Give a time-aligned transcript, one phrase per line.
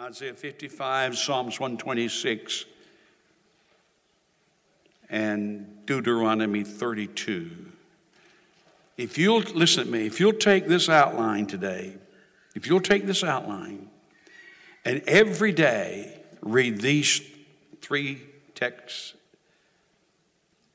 [0.00, 2.64] Isaiah 55, Psalms 126,
[5.10, 7.50] and Deuteronomy 32.
[8.96, 11.96] If you'll listen to me, if you'll take this outline today,
[12.54, 13.90] if you'll take this outline
[14.86, 17.20] and every day read these
[17.82, 18.22] three
[18.54, 19.12] texts,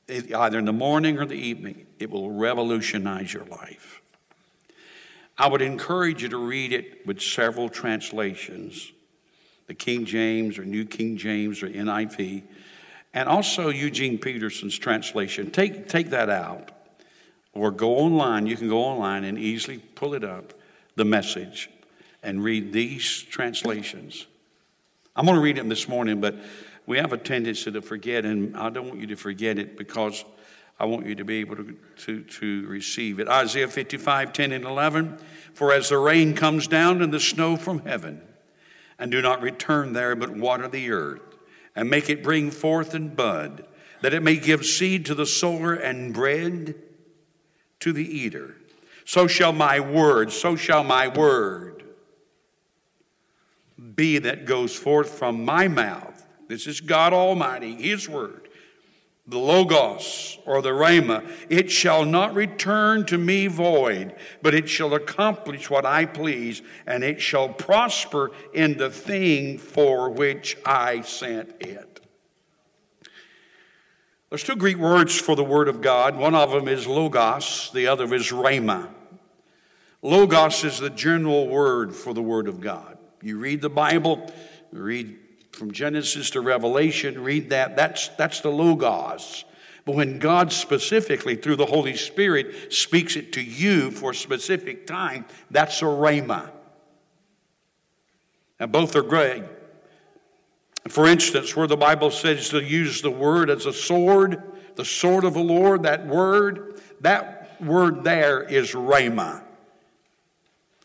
[0.08, 4.02] either in the morning or the evening, it will revolutionize your life.
[5.36, 8.92] I would encourage you to read it with several translations
[9.66, 12.42] the King James or New King James or NIV,
[13.14, 15.50] and also Eugene Peterson's translation.
[15.50, 16.70] Take, take that out
[17.52, 18.46] or go online.
[18.46, 20.52] You can go online and easily pull it up,
[20.94, 21.70] the message,
[22.22, 24.26] and read these translations.
[25.14, 26.36] I'm going to read them this morning, but
[26.86, 30.24] we have a tendency to forget, and I don't want you to forget it because
[30.78, 33.28] I want you to be able to, to, to receive it.
[33.28, 35.18] Isaiah 55, 10 and 11.
[35.54, 38.20] For as the rain comes down and the snow from heaven,
[38.98, 41.22] and do not return there, but water the earth,
[41.74, 43.66] and make it bring forth and bud,
[44.00, 46.74] that it may give seed to the sower and bread
[47.80, 48.56] to the eater.
[49.04, 51.84] So shall my word, so shall my word
[53.94, 56.26] be that goes forth from my mouth.
[56.48, 58.45] This is God Almighty, His word
[59.28, 64.94] the Logos or the Rhema, it shall not return to me void, but it shall
[64.94, 71.60] accomplish what I please, and it shall prosper in the thing for which I sent
[71.60, 72.00] it.
[74.30, 76.16] There's two Greek words for the Word of God.
[76.16, 78.90] One of them is Logos, the other is Rhema.
[80.02, 82.98] Logos is the general word for the Word of God.
[83.22, 84.32] You read the Bible,
[84.70, 85.16] read
[85.56, 87.76] from Genesis to Revelation, read that.
[87.76, 89.44] That's, that's the Logos.
[89.86, 94.86] But when God specifically, through the Holy Spirit, speaks it to you for a specific
[94.86, 96.50] time, that's a Rhema.
[98.58, 99.44] And both are great.
[100.88, 104.42] For instance, where the Bible says to use the word as a sword,
[104.74, 109.42] the sword of the Lord, that word, that word there is Rhema.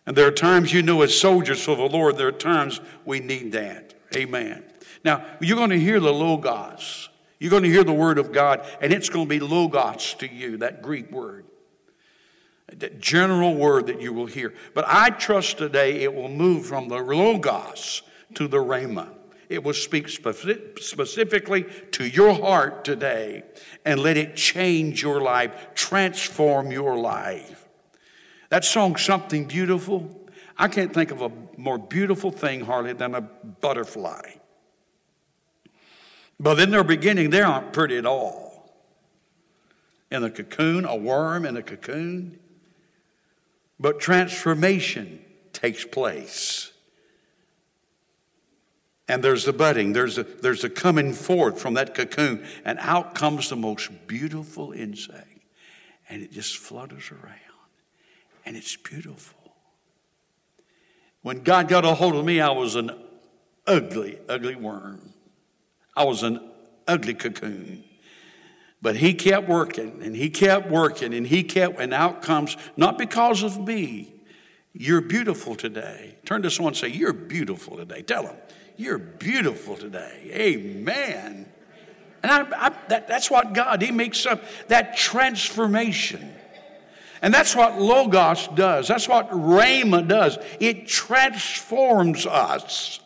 [0.06, 3.20] And there are times, you know, as soldiers for the Lord, there are times we
[3.20, 3.94] need that.
[4.16, 4.64] Amen.
[5.04, 7.10] Now, you're going to hear the Logos.
[7.40, 10.32] You're going to hear the Word of God, and it's going to be Logos to
[10.32, 11.46] you, that Greek word.
[12.68, 14.54] That general word that you will hear.
[14.74, 18.04] But I trust today it will move from the Logos
[18.36, 19.10] to the Rhema.
[19.50, 23.44] It will speak specifically to your heart today
[23.84, 27.68] and let it change your life, transform your life.
[28.48, 30.26] That song, Something Beautiful,
[30.58, 34.36] I can't think of a more beautiful thing, hardly, than a butterfly.
[36.42, 38.74] But in their beginning, they aren't pretty at all.
[40.10, 42.40] In a cocoon, a worm in a cocoon.
[43.80, 46.72] But transformation takes place.
[49.08, 53.14] And there's the budding, there's a, there's a coming forth from that cocoon, and out
[53.14, 55.28] comes the most beautiful insect.
[56.10, 57.38] And it just flutters around,
[58.46, 59.54] and it's beautiful.
[61.22, 62.92] When God got a hold of me, I was an
[63.68, 65.14] ugly, ugly worm.
[66.02, 66.40] I was an
[66.88, 67.84] ugly cocoon.
[68.82, 72.98] But he kept working and he kept working and he kept, and out comes, not
[72.98, 74.12] because of me,
[74.74, 76.16] you're beautiful today.
[76.26, 78.02] Turn to someone and say, You're beautiful today.
[78.02, 78.36] Tell them,
[78.78, 80.32] You're beautiful today.
[80.34, 81.46] Amen.
[82.24, 86.34] And I, I, that, that's what God, He makes up that transformation.
[87.22, 88.88] And that's what Logos does.
[88.88, 90.40] That's what Rhema does.
[90.60, 93.00] It transforms us.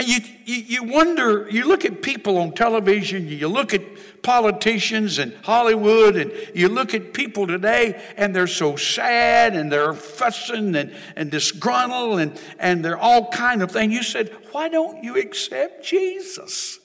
[0.00, 3.82] And you, you, you wonder, you look at people on television, you look at
[4.22, 9.92] politicians and Hollywood, and you look at people today, and they're so sad, and they're
[9.92, 13.92] fussing and, and disgruntled, and, and they're all kind of things.
[13.92, 16.78] You said, why don't you accept Jesus?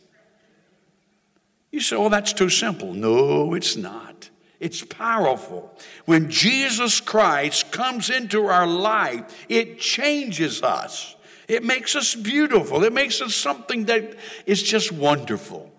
[1.72, 2.92] You say, well, that's too simple.
[2.94, 4.30] No, it's not.
[4.60, 5.74] It's powerful.
[6.04, 11.15] When Jesus Christ comes into our life, it changes us.
[11.48, 12.84] It makes us beautiful.
[12.84, 14.16] It makes us something that
[14.46, 15.72] is just wonderful.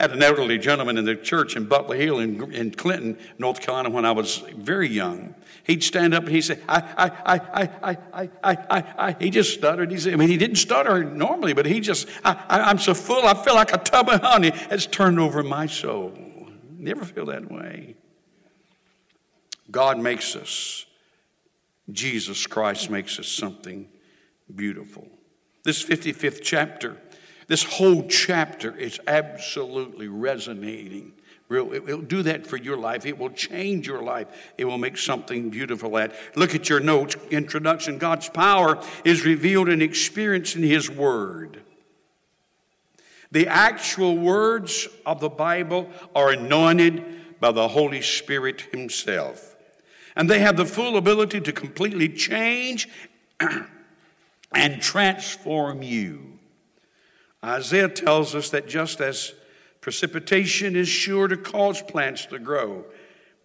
[0.00, 3.60] I had an elderly gentleman in the church in Butler Hill in, in Clinton, North
[3.60, 5.34] Carolina, when I was very young.
[5.64, 9.16] He'd stand up and he'd say, I, I, I, I, I, I, I, I.
[9.18, 9.90] He just stuttered.
[9.90, 12.94] He said, I mean, he didn't stutter normally, but he just, I, I, I'm so
[12.94, 16.16] full, I feel like a tub of honey has turned over my soul.
[16.78, 17.96] Never feel that way.
[19.70, 20.86] God makes us,
[21.90, 23.88] Jesus Christ makes us something
[24.54, 25.08] beautiful.
[25.64, 26.96] This 55th chapter,
[27.46, 31.12] this whole chapter is absolutely resonating
[31.50, 33.06] It will do that for your life.
[33.06, 34.52] It will change your life.
[34.58, 36.14] It will make something beautiful at.
[36.36, 37.16] Look at your notes.
[37.30, 37.96] Introduction.
[37.96, 41.62] God's power is revealed and experienced in His Word.
[43.30, 49.47] The actual words of the Bible are anointed by the Holy Spirit Himself.
[50.18, 52.88] And they have the full ability to completely change
[54.52, 56.40] and transform you.
[57.42, 59.32] Isaiah tells us that just as
[59.80, 62.84] precipitation is sure to cause plants to grow,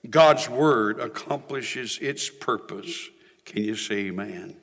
[0.10, 3.08] God's word accomplishes its purpose.
[3.46, 4.58] Can you say amen?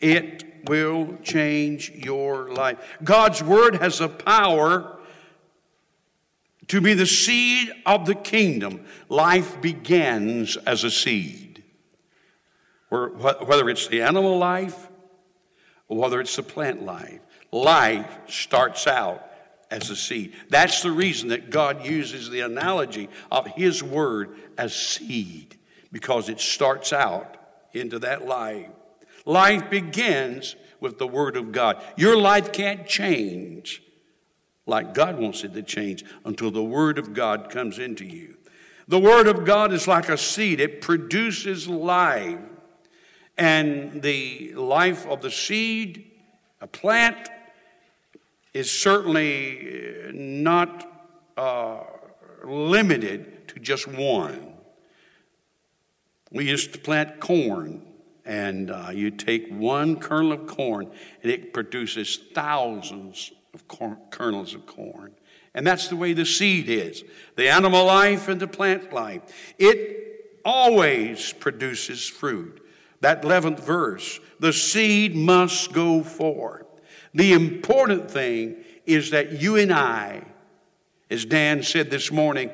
[0.00, 2.78] It will change your life.
[3.02, 4.98] God's word has a power
[6.68, 8.86] to be the seed of the kingdom.
[9.08, 11.45] Life begins as a seed.
[12.96, 14.88] Whether it's the animal life
[15.88, 17.20] or whether it's the plant life,
[17.52, 19.22] life starts out
[19.70, 20.32] as a seed.
[20.48, 25.56] That's the reason that God uses the analogy of His word as seed,
[25.92, 27.36] because it starts out
[27.72, 28.70] into that life.
[29.24, 31.82] Life begins with the Word of God.
[31.96, 33.82] Your life can't change
[34.66, 38.36] like God wants it to change until the Word of God comes into you.
[38.88, 42.38] The Word of God is like a seed, it produces life.
[43.38, 46.10] And the life of the seed,
[46.60, 47.28] a plant,
[48.54, 50.90] is certainly not
[51.36, 51.80] uh,
[52.44, 54.54] limited to just one.
[56.30, 57.82] We used to plant corn
[58.24, 60.90] and uh, you take one kernel of corn
[61.22, 63.68] and it produces thousands of
[64.10, 65.12] kernels of corn.
[65.54, 67.04] And that's the way the seed is
[67.36, 69.22] the animal life and the plant life.
[69.58, 72.65] It always produces fruit.
[73.06, 76.66] That 11th verse the seed must go forth.
[77.14, 80.24] The important thing is that you and I,
[81.08, 82.50] as Dan said this morning,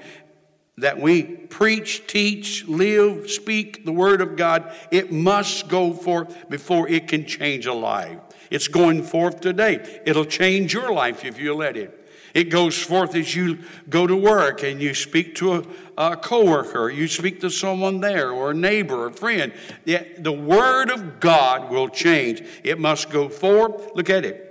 [0.76, 6.86] that we preach, teach, live, speak the Word of God, it must go forth before
[6.86, 8.18] it can change a life.
[8.50, 10.02] It's going forth today.
[10.04, 12.01] It'll change your life if you let it.
[12.34, 13.58] It goes forth as you
[13.88, 15.64] go to work and you speak to a,
[15.98, 19.52] a coworker, you speak to someone there, or a neighbor, or a friend.
[19.84, 22.42] The, the Word of God will change.
[22.64, 23.90] It must go forth.
[23.94, 24.48] Look at it.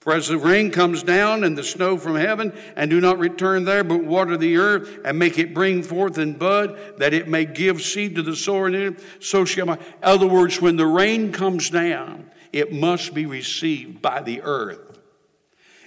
[0.00, 3.64] For as the rain comes down and the snow from heaven, and do not return
[3.64, 7.44] there, but water the earth, and make it bring forth and bud, that it may
[7.44, 9.74] give seed to the sower, and so shall my.
[9.74, 14.87] In other words, when the rain comes down, it must be received by the earth.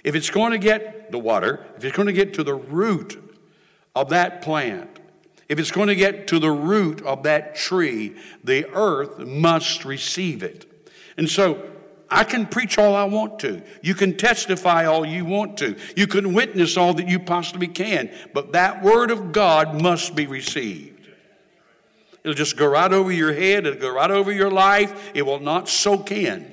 [0.04, 3.22] If it's going to get the water, if it's going to get to the root
[3.94, 4.98] of that plant,
[5.48, 10.42] if it's going to get to the root of that tree, the earth must receive
[10.42, 10.66] it.
[11.16, 11.62] And so
[12.10, 13.62] I can preach all I want to.
[13.80, 15.76] You can testify all you want to.
[15.96, 18.10] You can witness all that you possibly can.
[18.34, 21.08] But that word of God must be received.
[22.22, 25.10] It'll just go right over your head, it'll go right over your life.
[25.14, 26.51] It will not soak in.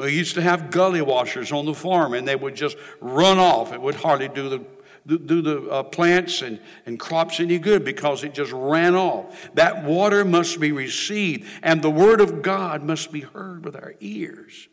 [0.00, 3.72] We used to have gully washers on the farm, and they would just run off.
[3.72, 4.64] It would hardly do the
[5.06, 9.50] do the uh, plants and, and crops any good because it just ran off.
[9.54, 13.94] That water must be received, and the Word of God must be heard with our
[14.00, 14.68] ears.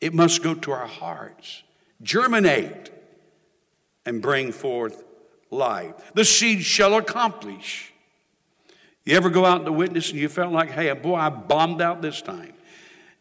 [0.00, 1.62] It must go to our hearts,
[2.02, 2.90] germinate,
[4.06, 5.04] and bring forth
[5.50, 5.94] life.
[6.14, 7.92] The seed shall accomplish.
[9.04, 12.02] You ever go out to witness and you felt like, hey, boy, I bombed out
[12.02, 12.52] this time?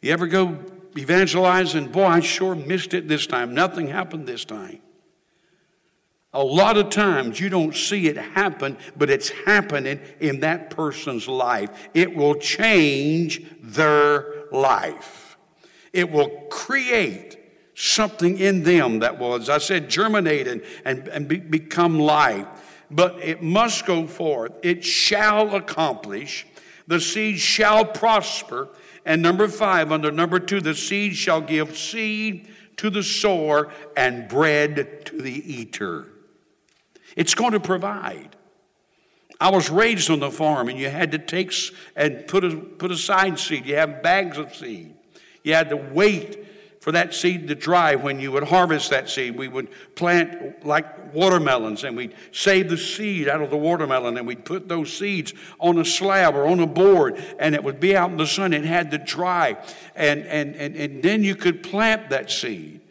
[0.02, 0.58] You ever go
[0.98, 3.54] evangelize and boy, I sure missed it this time.
[3.54, 4.82] Nothing happened this time.
[6.34, 11.28] A lot of times you don't see it happen, but it's happening in that person's
[11.28, 11.90] life.
[11.94, 15.38] It will change their life.
[15.94, 17.38] It will create
[17.74, 22.46] something in them that will, as I said, germinate and, and, and be, become life.
[22.92, 24.52] But it must go forth.
[24.64, 26.46] It shall accomplish.
[26.88, 28.70] The seed shall prosper.
[29.08, 34.28] And number five, under number two, the seed shall give seed to the sower and
[34.28, 36.10] bread to the eater.
[37.16, 38.36] It's going to provide.
[39.40, 41.54] I was raised on the farm, and you had to take
[41.96, 43.66] and put, a, put aside seed.
[43.66, 44.94] You have bags of seed.
[45.42, 46.46] You had to wait
[46.80, 49.38] for that seed to dry when you would harvest that seed.
[49.38, 54.28] We would plant like watermelons, and we'd save the seed out of the watermelon, and
[54.28, 57.96] we'd put those seeds on a slab or on a board, and it would be
[57.96, 58.54] out in the sun.
[58.54, 59.58] It had to dry,
[59.96, 62.82] and, and, and, and then you could plant that seed.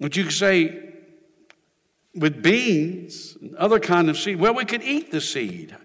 [0.00, 0.88] But you could say,
[2.14, 4.38] with beans and other kind of seed.
[4.38, 5.76] Well, we could eat the seed.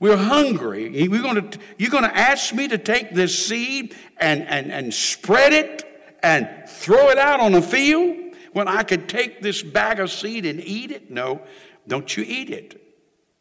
[0.00, 1.08] We're hungry.
[1.08, 5.52] We're to, you're going to ask me to take this seed and, and, and spread
[5.52, 5.84] it
[6.22, 8.30] and throw it out on a field?
[8.52, 11.10] when I could take this bag of seed and eat it?
[11.10, 11.42] No,
[11.86, 12.76] don't you eat it.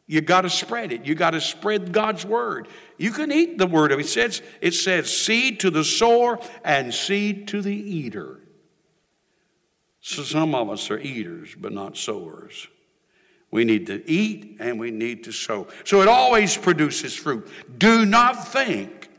[0.08, 1.06] You got to spread it.
[1.06, 2.68] You got to spread God's word.
[2.98, 4.00] You can eat the word of.
[4.00, 8.39] It says, it says seed to the sower and seed to the eater.
[10.01, 12.68] So some of us are eaters, but not sowers.
[13.51, 15.68] We need to eat and we need to sow.
[15.84, 17.50] So it always produces fruit.
[17.77, 19.10] Do not think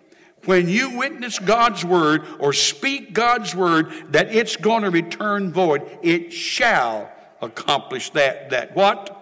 [0.44, 5.82] when you witness God's word or speak God's word that it's going to return void.
[6.02, 7.10] It shall
[7.42, 8.50] accomplish that.
[8.50, 9.16] That what?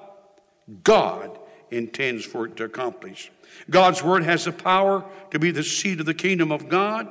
[0.85, 1.39] God
[1.71, 3.33] intends for it to accomplish.
[3.71, 7.09] God's word has the power to be the seed of the kingdom of God.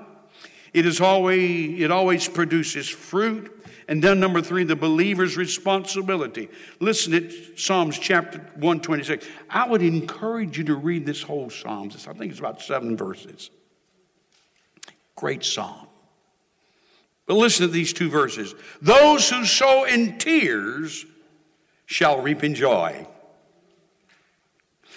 [0.74, 3.57] It is always it always produces fruit.
[3.88, 6.50] And then number three, the believer's responsibility.
[6.79, 9.25] Listen to Psalms chapter 126.
[9.50, 12.08] I would encourage you to read this whole Psalms.
[12.08, 13.50] I think it's about seven verses.
[15.15, 15.88] Great psalm.
[17.25, 18.56] But listen to these two verses.
[18.82, 21.06] Those who sow in tears
[21.86, 23.08] shall reap in joy.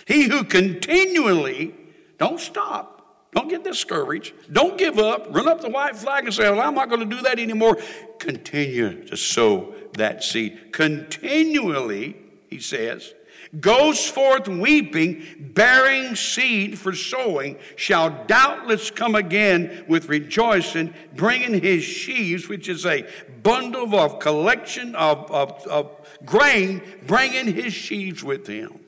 [0.06, 1.74] He who continually,
[2.18, 2.99] don't stop,
[3.32, 4.32] don't get discouraged.
[4.52, 5.28] Don't give up.
[5.34, 7.78] Run up the white flag and say, Well, I'm not going to do that anymore.
[8.18, 10.72] Continue to sow that seed.
[10.72, 12.16] Continually,
[12.48, 13.14] he says,
[13.58, 21.82] goes forth weeping, bearing seed for sowing, shall doubtless come again with rejoicing, bringing his
[21.82, 23.06] sheaves, which is a
[23.42, 25.90] bundle of collection of, of, of
[26.24, 28.78] grain, bringing his sheaves with him.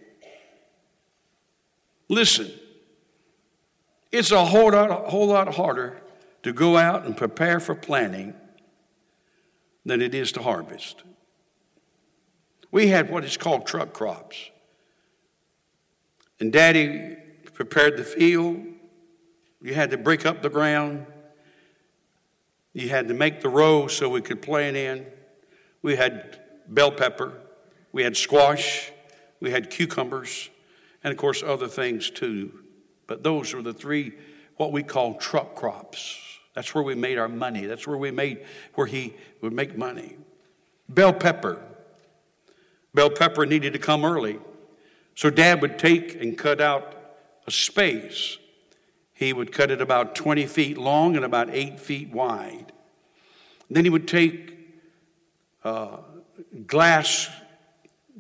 [2.09, 2.53] Listen,
[4.13, 6.03] it's a whole lot, whole lot harder
[6.43, 8.35] to go out and prepare for planting
[9.85, 11.03] than it is to harvest.
[12.71, 14.51] We had what is called truck crops.
[16.39, 17.17] And daddy
[17.55, 18.65] prepared the field.
[19.61, 21.07] You had to break up the ground.
[22.73, 25.07] You had to make the row so we could plant in.
[25.83, 27.33] We had bell pepper.
[27.93, 28.91] We had squash.
[29.41, 30.51] We had cucumbers.
[31.05, 32.62] And of course, other things too.
[33.13, 34.15] But those were the three,
[34.57, 36.19] what we call truck crops.
[36.55, 37.67] That's where we made our money.
[37.67, 38.43] That's where we made,
[38.73, 40.17] where he would make money.
[40.89, 41.61] Bell pepper.
[42.95, 44.39] Bell pepper needed to come early.
[45.15, 46.97] So dad would take and cut out
[47.47, 48.39] a space.
[49.13, 52.73] He would cut it about 20 feet long and about eight feet wide.
[53.69, 54.57] Then he would take
[55.65, 55.99] uh,
[56.67, 57.29] glass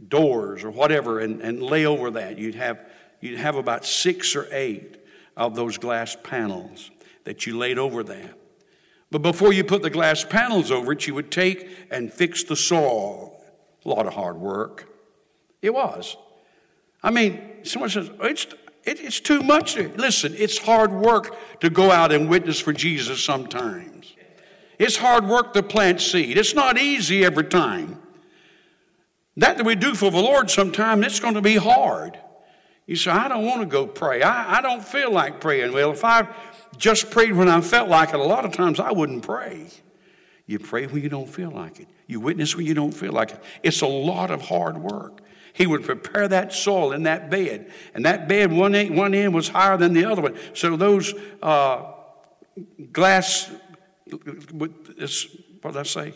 [0.06, 2.36] doors or whatever and, and lay over that.
[2.36, 2.78] You'd have
[3.22, 4.98] you'd have about six or eight
[5.36, 6.90] of those glass panels
[7.24, 8.38] that you laid over that.
[9.10, 12.56] But before you put the glass panels over it, you would take and fix the
[12.56, 13.30] saw.
[13.84, 14.88] A lot of hard work.
[15.60, 16.16] It was.
[17.02, 18.46] I mean, someone says, it's,
[18.84, 19.76] it, it's too much.
[19.76, 24.14] Listen, it's hard work to go out and witness for Jesus sometimes.
[24.78, 26.36] It's hard work to plant seed.
[26.36, 28.00] It's not easy every time.
[29.36, 32.18] That that we do for the Lord sometimes, it's going to be hard.
[32.86, 34.22] You say, I don't want to go pray.
[34.22, 35.72] I, I don't feel like praying.
[35.72, 36.28] Well, if I
[36.76, 39.68] just prayed when I felt like it, a lot of times I wouldn't pray.
[40.46, 41.88] You pray when you don't feel like it.
[42.06, 43.42] You witness when you don't feel like it.
[43.62, 45.20] It's a lot of hard work.
[45.54, 49.34] He would prepare that soil in that bed, and that bed one end, one end
[49.34, 50.36] was higher than the other one.
[50.54, 51.92] So those uh,
[52.90, 53.50] glass,
[54.50, 56.14] what did I say?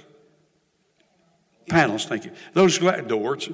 [1.69, 2.33] Panels, thank you.
[2.53, 3.49] Those glass doors,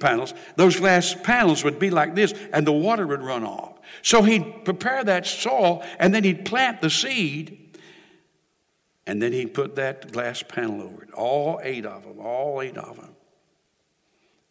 [0.00, 3.78] panels, those glass panels would be like this, and the water would run off.
[4.02, 7.78] So he'd prepare that soil, and then he'd plant the seed,
[9.06, 11.10] and then he'd put that glass panel over it.
[11.12, 13.14] All eight of them, all eight of them.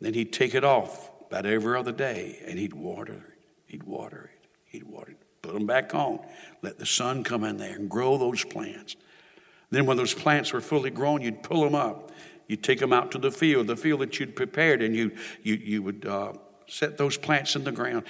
[0.02, 3.40] Then he'd take it off about every other day, and he'd water it.
[3.66, 4.48] He'd water it.
[4.66, 5.18] He'd water it.
[5.42, 6.20] Put them back on.
[6.62, 8.96] Let the sun come in there and grow those plants.
[9.72, 12.12] Then, when those plants were fully grown, you'd pull them up
[12.50, 15.12] you take them out to the field, the field that you'd prepared, and you,
[15.44, 16.34] you, you would uh,
[16.68, 18.04] set those plants in the ground.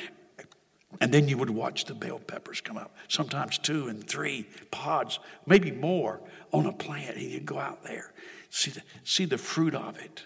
[1.02, 5.20] And then you would watch the bell peppers come up, sometimes two and three pods,
[5.46, 7.18] maybe more on a plant.
[7.18, 8.14] And you'd go out there,
[8.50, 10.24] see the, see the fruit of it.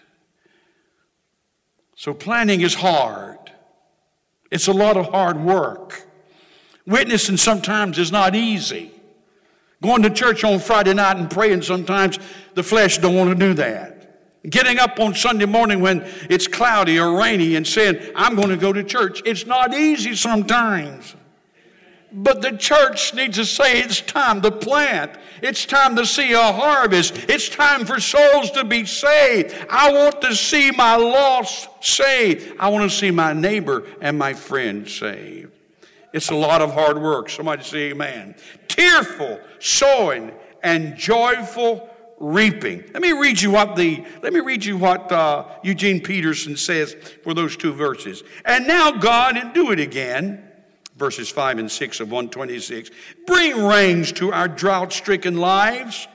[1.96, 3.38] So planning is hard,
[4.50, 6.06] it's a lot of hard work.
[6.86, 8.92] Witnessing sometimes is not easy.
[9.82, 12.18] Going to church on Friday night and praying sometimes
[12.54, 13.93] the flesh don't want to do that.
[14.48, 18.56] Getting up on Sunday morning when it's cloudy or rainy and saying, I'm going to
[18.56, 19.22] go to church.
[19.24, 21.16] It's not easy sometimes.
[22.12, 25.12] But the church needs to say it's time to plant.
[25.42, 27.26] It's time to see a harvest.
[27.28, 29.54] It's time for souls to be saved.
[29.68, 32.54] I want to see my lost saved.
[32.60, 35.50] I want to see my neighbor and my friend saved.
[36.12, 37.30] It's a lot of hard work.
[37.30, 38.36] Somebody say amen.
[38.68, 40.30] Tearful sowing
[40.62, 41.90] and joyful
[42.24, 42.82] reaping.
[42.94, 46.94] Let me read you what the let me read you what uh, Eugene Peterson says
[47.22, 48.22] for those two verses.
[48.44, 50.42] And now God, and do it again,
[50.96, 52.90] verses five and six of one twenty six.
[53.26, 56.08] Bring rains to our drought stricken lives.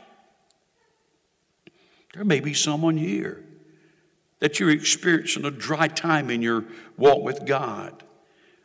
[2.15, 3.43] There may be someone here
[4.39, 6.65] that you're experiencing a dry time in your
[6.97, 8.03] walk with God.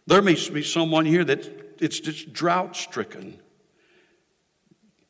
[0.06, 3.38] There may be someone here that it's just drought stricken.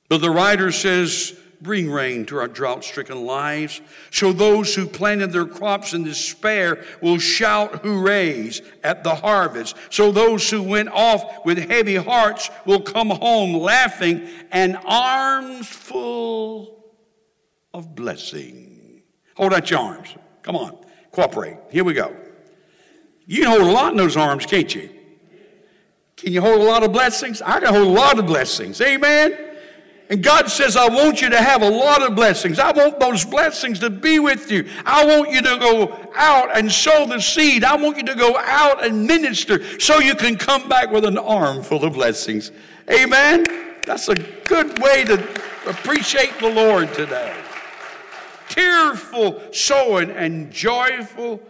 [0.08, 3.80] But the writer says, Bring rain to our drought stricken lives.
[4.10, 9.74] So those who planted their crops in despair will shout hoorays at the harvest.
[9.88, 16.84] So those who went off with heavy hearts will come home laughing and arms full
[17.72, 19.02] of blessing.
[19.34, 20.14] Hold out your arms.
[20.42, 20.76] Come on,
[21.12, 21.56] cooperate.
[21.70, 22.14] Here we go.
[23.24, 24.90] You can hold a lot in those arms, can't you?
[26.18, 27.40] Can you hold a lot of blessings?
[27.40, 28.82] I can hold a lot of blessings.
[28.82, 29.52] Amen.
[30.10, 32.58] And God says, I want you to have a lot of blessings.
[32.58, 34.68] I want those blessings to be with you.
[34.84, 37.64] I want you to go out and sow the seed.
[37.64, 41.16] I want you to go out and minister so you can come back with an
[41.16, 42.52] arm full of blessings.
[42.90, 43.44] Amen?
[43.86, 45.14] That's a good way to
[45.66, 47.34] appreciate the Lord today.
[48.50, 51.40] Tearful sowing and joyful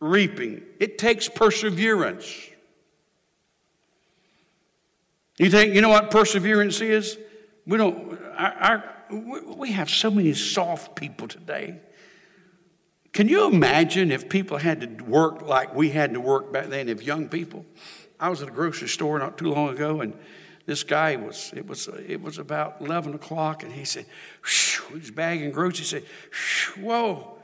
[0.00, 0.62] reaping.
[0.78, 2.48] It takes perseverance.
[5.36, 7.18] You think, you know what perseverance is?
[7.70, 8.94] We don't, our, our,
[9.56, 11.78] we have so many soft people today.
[13.12, 16.88] Can you imagine if people had to work like we had to work back then,
[16.88, 17.64] if young people?
[18.18, 20.14] I was at a grocery store not too long ago, and
[20.66, 24.04] this guy was, it was, it was about 11 o'clock, and he said,
[24.88, 25.92] he was bagging groceries.
[25.92, 27.38] He said, whoa.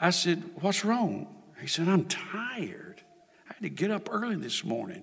[0.00, 1.26] I said, what's wrong?
[1.60, 3.02] He said, I'm tired.
[3.48, 5.02] I had to get up early this morning.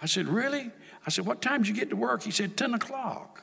[0.00, 0.70] I said, really?
[1.04, 2.22] I said, what time did you get to work?
[2.22, 3.40] He said, 10 o'clock.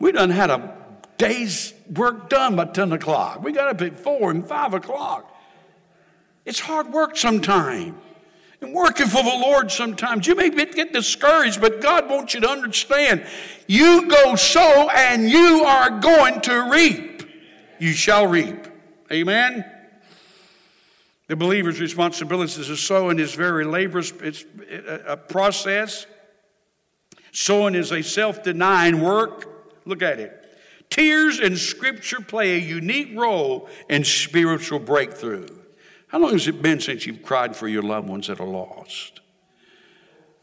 [0.00, 0.76] We done had a
[1.18, 3.42] day's work done by 10 o'clock.
[3.42, 5.32] We got up at 4 and 5 o'clock.
[6.44, 7.94] It's hard work sometimes.
[8.62, 10.26] And working for the Lord sometimes.
[10.26, 13.26] You may get discouraged, but God wants you to understand
[13.66, 17.28] you go sow and you are going to reap.
[17.78, 18.66] You shall reap.
[19.12, 19.64] Amen?
[21.28, 24.12] The believer's responsibility is to sow in his very labors.
[24.22, 24.44] It's
[25.06, 26.06] a process.
[27.32, 29.55] Sowing is a self denying work.
[29.86, 30.42] Look at it.
[30.90, 35.48] Tears in Scripture play a unique role in spiritual breakthrough.
[36.08, 39.20] How long has it been since you've cried for your loved ones that are lost?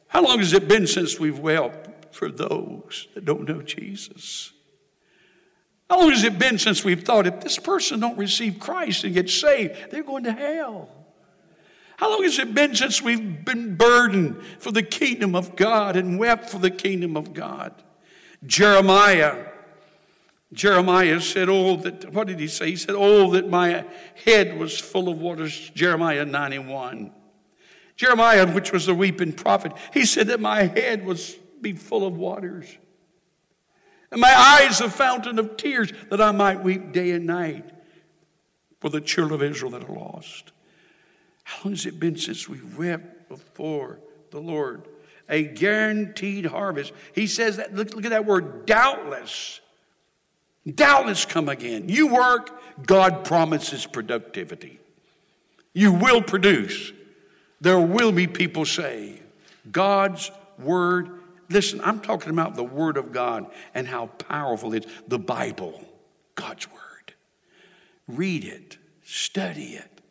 [0.07, 4.51] How long has it been since we've wept for those that don't know Jesus?
[5.89, 9.13] How long has it been since we've thought if this person don't receive Christ and
[9.13, 10.89] get saved, they're going to hell?
[11.97, 16.19] How long has it been since we've been burdened for the kingdom of God and
[16.19, 17.73] wept for the kingdom of God?
[18.45, 19.47] Jeremiah.
[20.51, 22.71] Jeremiah said, Oh, that, what did he say?
[22.71, 23.85] He said, Oh, that my
[24.25, 25.71] head was full of waters.
[25.73, 27.11] Jeremiah 91.
[27.95, 32.15] Jeremiah, which was the weeping prophet, he said that my head was be full of
[32.15, 32.67] waters.
[34.11, 37.67] And my eyes a fountain of tears, that I might weep day and night
[38.79, 40.51] for the children of Israel that are lost.
[41.43, 44.87] How long has it been since we wept before the Lord?
[45.29, 46.91] A guaranteed harvest.
[47.13, 49.59] He says that, look, look at that word, doubtless.
[50.75, 51.89] Doubtless come again.
[51.89, 54.79] You work, God promises productivity.
[55.73, 56.93] You will produce.
[57.59, 59.21] There will be people say,
[59.71, 61.19] God's word.
[61.49, 64.91] Listen, I'm talking about the word of God and how powerful it is.
[65.07, 65.83] The Bible,
[66.35, 66.79] God's word.
[68.07, 70.01] Read it, study it,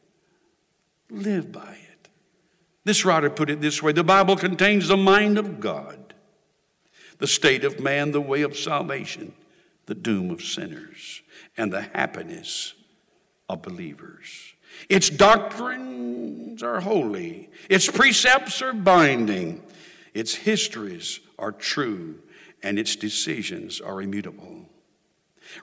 [1.11, 1.91] live by it.
[2.84, 6.14] This writer put it this way the Bible contains the mind of God,
[7.18, 9.34] the state of man, the way of salvation,
[9.86, 11.22] the doom of sinners,
[11.56, 12.74] and the happiness
[13.48, 14.54] of believers.
[14.88, 19.62] Its doctrines are holy, its precepts are binding,
[20.14, 22.18] its histories are true,
[22.62, 24.68] and its decisions are immutable.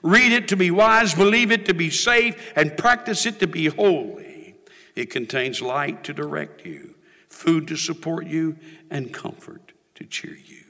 [0.02, 3.66] Read it to be wise, believe it to be safe, and practice it to be
[3.66, 4.54] holy.
[4.94, 6.94] It contains light to direct you
[7.30, 8.56] food to support you,
[8.90, 10.64] and comfort to cheer you.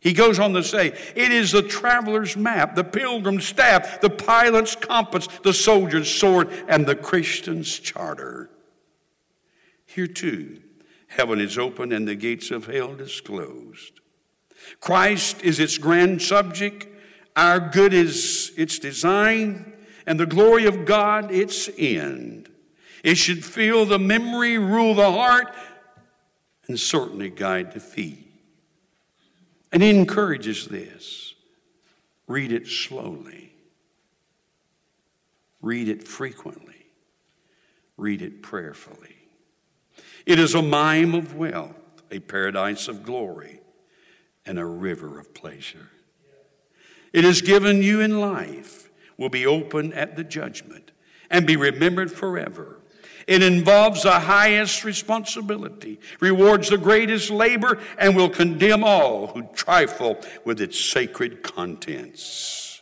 [0.00, 4.76] He goes on to say, It is the traveler's map, the pilgrim's staff, the pilot's
[4.76, 8.50] compass, the soldier's sword, and the Christian's charter.
[9.84, 10.60] Here too,
[11.08, 14.00] heaven is open and the gates of hell disclosed.
[14.80, 16.86] Christ is its grand subject,
[17.34, 19.72] our good is its design,
[20.06, 22.48] and the glory of God its end.
[23.02, 25.54] It should fill the memory, rule the heart,
[26.68, 28.26] and certainly guide the feet.
[29.72, 31.34] And he encourages this
[32.26, 33.52] read it slowly,
[35.60, 36.86] read it frequently,
[37.96, 39.16] read it prayerfully.
[40.24, 43.60] It is a mine of wealth, a paradise of glory,
[44.44, 45.90] and a river of pleasure.
[47.12, 50.90] It is given you in life, will be open at the judgment,
[51.30, 52.80] and be remembered forever.
[53.26, 60.20] It involves the highest responsibility, rewards the greatest labor, and will condemn all who trifle
[60.44, 62.80] with its sacred contents.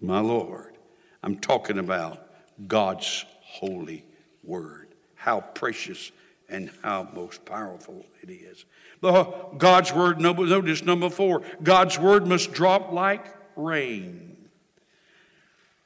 [0.00, 0.76] My Lord,
[1.22, 2.26] I'm talking about
[2.66, 4.04] God's holy
[4.42, 4.88] word.
[5.14, 6.10] How precious
[6.48, 8.64] and how most powerful it is.
[9.00, 14.36] God's word, notice number four God's word must drop like rain.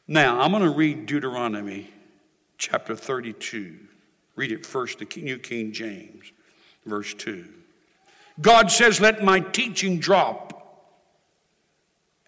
[0.09, 1.91] Now, I'm going to read Deuteronomy
[2.63, 3.77] chapter 32.
[4.37, 6.31] Read it first, the New King James,
[6.87, 7.45] verse 2.
[8.41, 10.87] God says, Let my teaching drop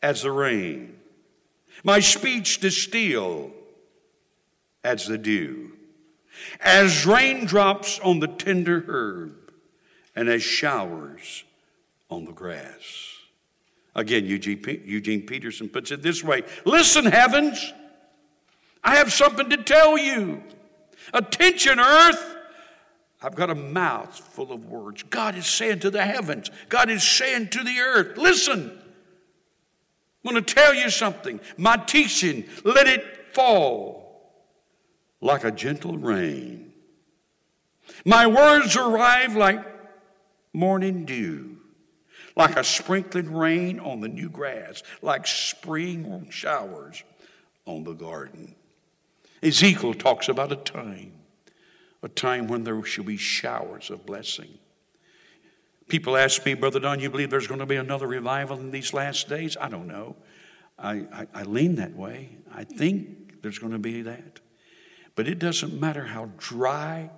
[0.03, 0.97] as the rain,
[1.85, 3.53] my speech distill
[4.83, 5.71] as the dew,
[6.61, 9.53] as raindrops on the tender herb,
[10.17, 11.45] and as showers
[12.11, 13.19] on the grass.
[13.95, 17.73] Again, Eugene Peterson puts it this way Listen, heavens,
[18.85, 20.43] I have something to tell you.
[21.13, 22.37] Attention, earth.
[23.23, 25.03] I've got a mouth full of words.
[25.05, 28.79] God is saying to the heavens, God is saying to the earth, listen.
[30.25, 31.41] I'm going to tell you something.
[31.57, 34.05] My teaching, let it fall
[35.21, 36.73] like a gentle rain.
[38.05, 39.65] My words arrive like
[40.53, 41.59] morning dew,
[42.37, 47.03] like a sprinkling rain on the new grass, like spring showers
[47.67, 48.55] on the garden.
[49.43, 51.13] Ezekiel talks about a time,
[52.03, 54.59] a time when there shall be showers of blessing.
[55.89, 58.95] People ask me, Brother Don, you believe there's going to be another revival in these
[58.95, 59.57] last days?
[59.61, 60.17] I don't know.
[60.79, 62.39] I, I, I lean that way.
[62.53, 64.41] I think there's going to be that.
[65.15, 67.11] But it doesn't matter how dry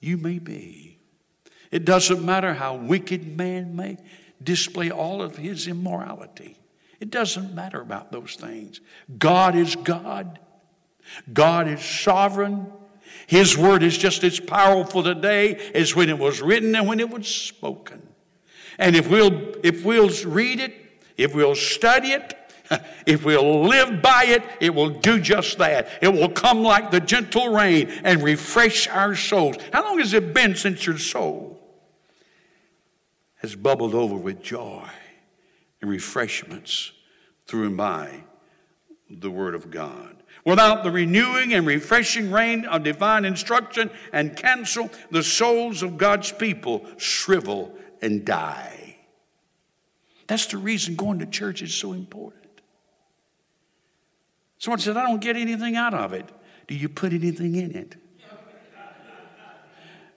[0.00, 0.98] you may be,
[1.70, 3.96] it doesn't matter how wicked man may
[4.42, 6.58] display all of his immorality.
[7.00, 8.80] It doesn't matter about those things.
[9.18, 10.38] God is God.
[11.32, 12.66] God is sovereign.
[13.26, 17.10] His word is just as powerful today as when it was written and when it
[17.10, 18.02] was spoken.
[18.78, 20.74] And if we'll, if we'll read it,
[21.16, 22.34] if we'll study it,
[23.06, 25.88] if we'll live by it, it will do just that.
[26.00, 29.56] It will come like the gentle rain and refresh our souls.
[29.72, 31.60] How long has it been since your soul
[33.36, 34.88] has bubbled over with joy
[35.80, 36.92] and refreshments
[37.46, 38.24] through and by
[39.08, 40.22] the Word of God?
[40.44, 46.32] Without the renewing and refreshing rain of divine instruction and counsel, the souls of God's
[46.32, 48.96] people shrivel and die.
[50.26, 52.60] That's the reason going to church is so important.
[54.58, 56.30] Someone said, I don't get anything out of it.
[56.66, 57.96] Do you put anything in it?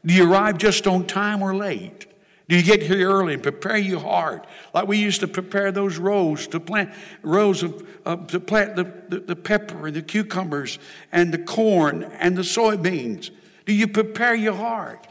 [0.05, 2.07] Do you arrive just on time or late?
[2.49, 4.47] Do you get here early and prepare your heart?
[4.73, 8.85] Like we used to prepare those rows to plant rows of uh, to plant the,
[9.09, 10.79] the, the pepper and the cucumbers
[11.11, 13.31] and the corn and the soybeans.
[13.65, 15.05] Do you prepare your heart?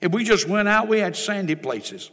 [0.00, 2.12] If we just went out, we had sandy places.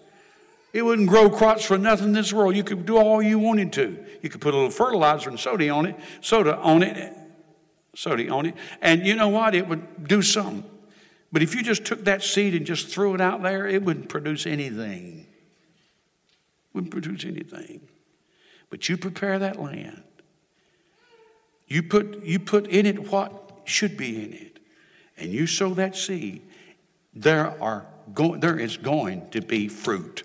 [0.71, 2.55] It wouldn't grow crops for nothing in this world.
[2.55, 4.03] You could do all you wanted to.
[4.23, 7.15] You could put a little fertilizer and soda on it, soda on it,
[7.95, 9.53] soda on it, and you know what?
[9.53, 10.67] It would do something.
[11.33, 14.07] But if you just took that seed and just threw it out there, it wouldn't
[14.07, 15.25] produce anything.
[16.73, 17.81] Wouldn't produce anything.
[18.69, 20.03] But you prepare that land.
[21.67, 24.59] You put, you put in it what should be in it.
[25.17, 26.43] And you sow that seed.
[27.15, 30.21] There, are go, there is going to be fruit.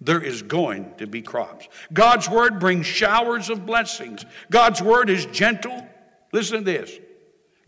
[0.00, 1.68] There is going to be crops.
[1.92, 4.24] God's word brings showers of blessings.
[4.50, 5.86] God's word is gentle.
[6.32, 6.98] Listen to this.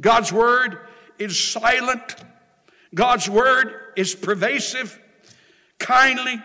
[0.00, 0.78] God's word
[1.18, 2.16] is silent
[2.94, 4.98] God's word is pervasive,
[5.78, 6.42] kindly,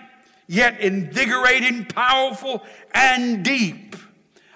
[0.47, 3.95] yet invigorating, powerful, and deep.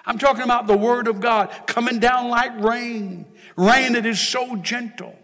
[0.06, 3.26] I'm talking about the word of God coming down like rain,
[3.56, 5.16] rain that is so gentle.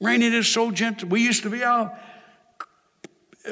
[0.00, 1.08] Rain that is so gentle.
[1.08, 1.94] We used to be out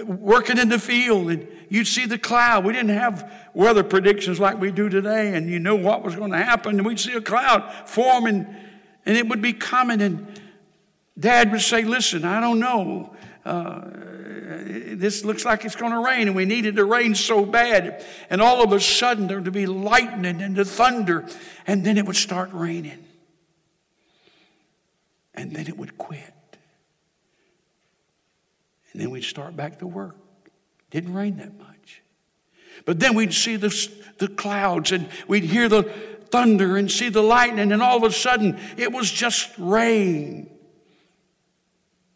[0.04, 2.64] working in the field and you'd see the cloud.
[2.64, 6.32] We didn't have weather predictions like we do today, and you know what was going
[6.32, 6.78] to happen.
[6.78, 8.46] And we'd see a cloud forming,
[9.06, 10.33] and it would be coming, and
[11.18, 13.14] Dad would say, Listen, I don't know.
[13.44, 13.82] Uh,
[14.96, 18.04] this looks like it's going to rain, and we needed to rain so bad.
[18.30, 21.26] And all of a sudden, there would be lightning and the thunder,
[21.66, 23.04] and then it would start raining.
[25.34, 26.32] And then it would quit.
[28.92, 30.16] And then we'd start back to work.
[30.90, 32.02] Didn't rain that much.
[32.84, 35.82] But then we'd see the, the clouds and we'd hear the
[36.30, 40.53] thunder and see the lightning, and all of a sudden it was just rain.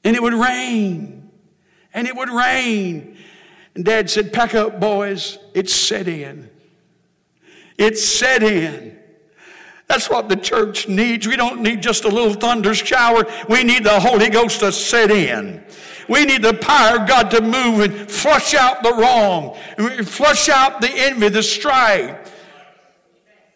[0.08, 1.30] And it would rain.
[1.92, 3.18] And it would rain.
[3.74, 5.36] And Dad said, Pack up, boys.
[5.52, 6.48] It's set in.
[7.76, 8.98] It's set in.
[9.86, 11.26] That's what the church needs.
[11.26, 13.26] We don't need just a little thunder shower.
[13.50, 15.62] We need the Holy Ghost to set in.
[16.08, 19.58] We need the power of God to move and flush out the wrong,
[20.06, 22.27] flush out the envy, the strife.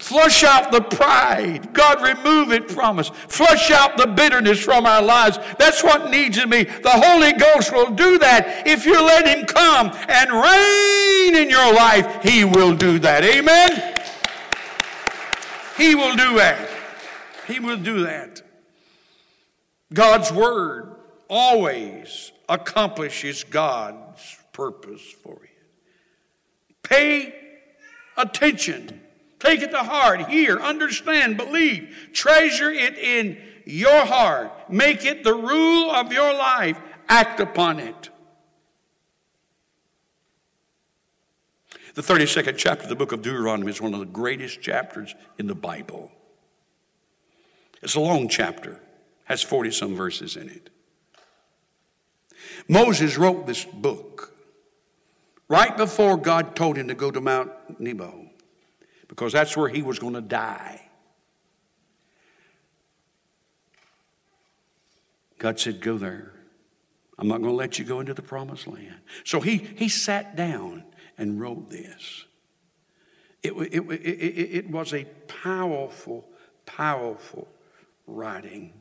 [0.02, 1.72] Flush out the pride.
[1.72, 3.08] God, remove it from us.
[3.08, 5.38] Flush out the bitterness from our lives.
[5.60, 6.64] That's what needs to be.
[6.64, 8.66] The Holy Ghost will do that.
[8.66, 13.22] If you let Him come and reign in your life, He will do that.
[13.22, 13.94] Amen?
[15.76, 16.68] He will do that.
[17.46, 18.42] He will do that.
[19.94, 20.96] God's Word
[21.30, 25.48] always accomplishes God's purpose for you.
[26.82, 27.36] Pay
[28.16, 29.01] attention
[29.42, 30.28] Take it to heart.
[30.28, 32.10] Hear, understand, believe.
[32.12, 34.70] Treasure it in your heart.
[34.70, 36.78] Make it the rule of your life.
[37.08, 38.10] Act upon it.
[41.94, 45.48] The 32nd chapter of the book of Deuteronomy is one of the greatest chapters in
[45.48, 46.12] the Bible.
[47.82, 48.80] It's a long chapter,
[49.24, 50.70] has 40 some verses in it.
[52.68, 54.34] Moses wrote this book
[55.48, 57.50] right before God told him to go to Mount
[57.80, 58.21] Nebo
[59.12, 60.80] because that's where he was going to die.
[65.38, 66.32] God said, Go there.
[67.18, 69.00] I'm not going to let you go into the promised land.
[69.24, 70.84] So he, he sat down
[71.18, 72.24] and wrote this.
[73.42, 76.26] It, it, it, it, was a powerful,
[76.64, 77.48] powerful
[78.06, 78.72] writing.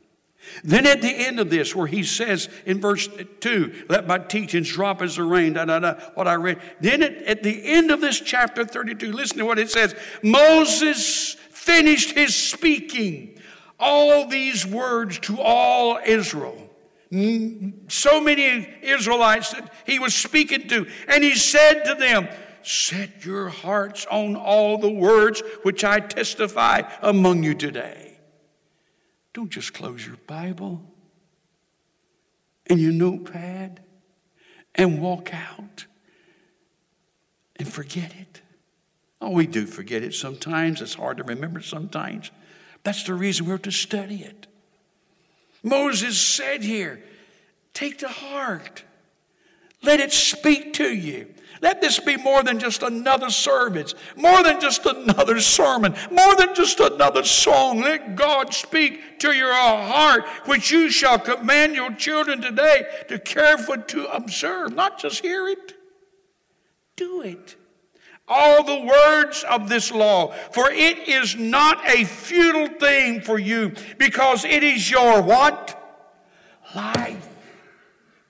[0.64, 3.08] Then at the end of this, where he says in verse
[3.40, 6.60] 2, let my teachings drop as the rain, da, da, da, what I read.
[6.80, 11.34] Then at, at the end of this chapter 32, listen to what it says Moses
[11.34, 13.40] finished his speaking
[13.82, 16.70] all these words to all Israel.
[17.12, 20.88] Mm, so many Israelites that he was speaking to.
[21.08, 22.30] And he said to them,
[22.64, 28.11] Set your hearts on all the words which I testify among you today.
[29.34, 30.82] Don't just close your Bible
[32.68, 33.82] and your notepad
[34.76, 35.86] and walk out
[37.58, 38.42] and forget it.
[39.22, 40.82] Oh, we do forget it sometimes.
[40.82, 42.32] It's hard to remember sometimes.
[42.84, 44.48] That's the reason we're to study it.
[45.64, 47.04] Moses said here,
[47.74, 48.84] take to heart.
[49.84, 51.28] Let it speak to you.
[51.62, 56.56] Let this be more than just another service, more than just another sermon, more than
[56.56, 57.82] just another song.
[57.82, 63.84] Let God speak to your heart, which you shall command your children today to carefully
[63.90, 65.76] to observe, not just hear it,
[66.96, 67.56] do it.
[68.28, 73.74] All the words of this law, for it is not a futile thing for you,
[74.00, 75.78] because it is your what?
[76.74, 77.28] Life.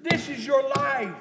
[0.01, 1.15] This is your life.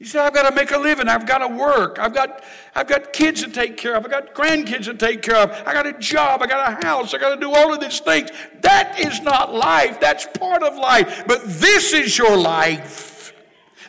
[0.00, 1.08] You say, I've got to make a living.
[1.08, 1.98] I've got to work.
[1.98, 2.42] I've got,
[2.74, 4.04] I've got kids to take care of.
[4.06, 5.50] I've got grandkids to take care of.
[5.66, 6.40] I got a job.
[6.40, 7.12] I got a house.
[7.12, 8.30] I got to do all of these things.
[8.62, 10.00] That is not life.
[10.00, 11.24] That's part of life.
[11.26, 13.34] But this is your life.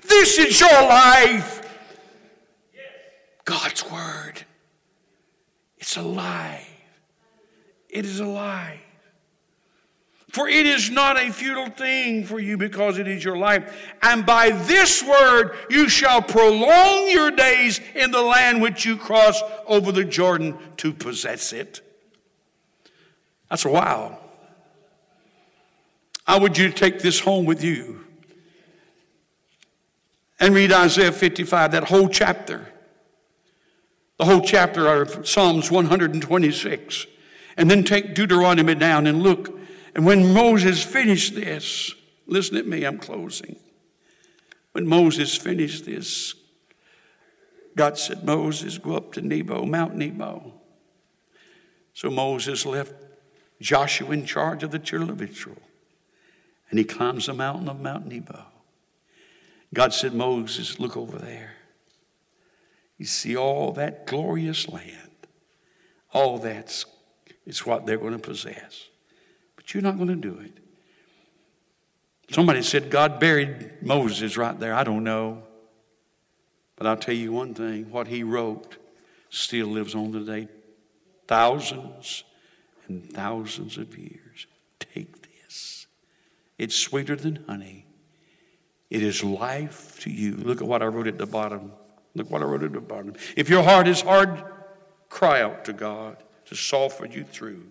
[0.01, 1.59] This is your life.
[3.45, 4.43] God's Word.
[5.77, 6.67] It's alive.
[7.89, 8.79] It is alive.
[10.31, 13.91] For it is not a futile thing for you because it is your life.
[14.01, 19.41] And by this word you shall prolong your days in the land which you cross
[19.67, 21.81] over the Jordan to possess it.
[23.49, 24.19] That's a wow.
[26.25, 28.05] I would you take this home with you
[30.39, 32.69] and read Isaiah 55, that whole chapter.
[34.17, 37.05] The whole chapter of Psalms 126.
[37.57, 39.60] And then take Deuteronomy down and look
[39.95, 41.93] and when Moses finished this,
[42.25, 43.57] listen at me, I'm closing.
[44.71, 46.33] When Moses finished this,
[47.75, 50.53] God said, Moses, go up to Nebo, Mount Nebo.
[51.93, 52.93] So Moses left
[53.59, 55.61] Joshua in charge of the children of Israel.
[56.69, 58.45] And he climbs the mountain of Mount Nebo.
[59.73, 61.55] God said, Moses, look over there.
[62.97, 65.09] You see all that glorious land.
[66.13, 66.85] All that's
[67.45, 68.87] it's what they're going to possess.
[69.73, 70.57] You're not going to do it.
[72.31, 74.73] Somebody said God buried Moses right there.
[74.73, 75.43] I don't know.
[76.77, 78.77] But I'll tell you one thing what he wrote
[79.29, 80.47] still lives on today.
[81.27, 82.23] Thousands
[82.87, 84.47] and thousands of years.
[84.79, 85.87] Take this.
[86.57, 87.85] It's sweeter than honey.
[88.89, 90.35] It is life to you.
[90.35, 91.71] Look at what I wrote at the bottom.
[92.15, 93.13] Look what I wrote at the bottom.
[93.35, 94.43] If your heart is hard,
[95.09, 97.67] cry out to God to soften you through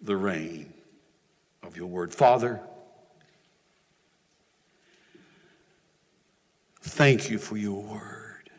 [0.00, 0.74] the rain
[1.72, 2.14] of your word.
[2.14, 2.60] Father,
[6.82, 8.50] thank you for your word.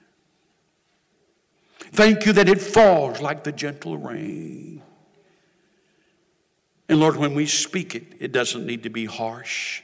[1.91, 4.82] Thank you that it falls like the gentle rain.
[6.89, 9.84] And Lord, when we speak it, it doesn't need to be harsh.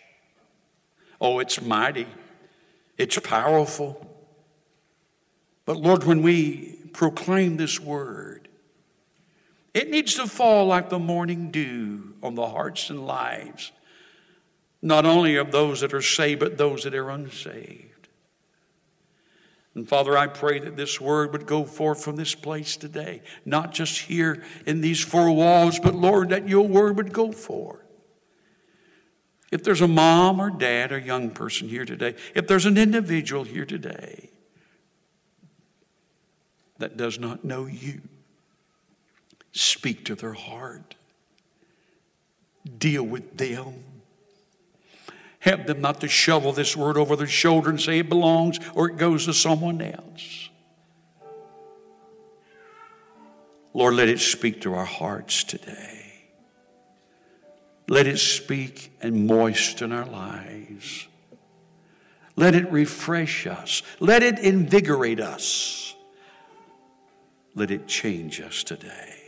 [1.22, 2.08] Oh, it's mighty,
[2.98, 4.08] it's powerful.
[5.66, 8.49] But Lord, when we proclaim this word,
[9.80, 13.72] it needs to fall like the morning dew on the hearts and lives,
[14.82, 18.10] not only of those that are saved, but those that are unsaved.
[19.74, 23.72] And Father, I pray that this word would go forth from this place today, not
[23.72, 27.86] just here in these four walls, but Lord, that your word would go forth.
[29.50, 33.46] If there's a mom or dad or young person here today, if there's an individual
[33.46, 34.30] here today
[36.80, 38.02] that does not know you,
[39.60, 40.96] speak to their heart,
[42.78, 43.84] deal with them.
[45.40, 48.90] Help them not to shovel this word over their shoulder and say it belongs or
[48.90, 50.50] it goes to someone else.
[53.74, 56.14] Lord, let it speak to our hearts today.
[57.88, 61.08] Let it speak and moisten our lives.
[62.36, 63.82] Let it refresh us.
[64.00, 65.96] Let it invigorate us.
[67.56, 69.19] Let it change us today.